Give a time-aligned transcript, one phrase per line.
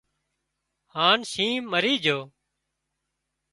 [0.95, 2.19] هانَ شينهن مرِي جھو